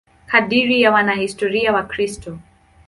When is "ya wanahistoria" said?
0.81-1.73